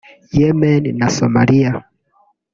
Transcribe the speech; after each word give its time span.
Yemen 0.39 0.83
na 0.99 1.07
Somalia 1.17 1.71